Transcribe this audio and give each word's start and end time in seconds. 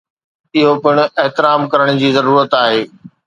اهو 0.57 0.71
پڻ 0.85 0.95
احترام 1.23 1.61
ڪرڻ 1.73 1.89
جي 2.01 2.11
ضرورت 2.17 2.57
آهي. 2.65 2.83